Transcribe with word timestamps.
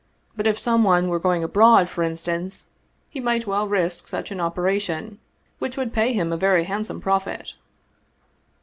But 0.35 0.47
if 0.47 0.57
some 0.57 0.83
one 0.83 1.09
were 1.09 1.19
going 1.19 1.43
abroad, 1.43 1.87
for 1.87 2.01
instance, 2.01 2.69
he 3.07 3.19
might 3.19 3.45
well 3.45 3.67
risk 3.67 4.07
such 4.07 4.31
an 4.31 4.39
operation, 4.41 5.19
which 5.59 5.77
would 5.77 5.93
pay 5.93 6.11
him 6.11 6.33
a 6.33 6.37
very 6.37 6.63
handsome 6.63 6.99
profit." 6.99 7.53